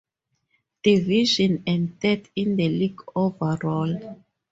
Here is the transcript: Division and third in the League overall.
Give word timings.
Division 0.81 1.61
and 1.67 1.99
third 2.01 2.27
in 2.35 2.55
the 2.55 2.67
League 2.69 3.01
overall. 3.15 4.17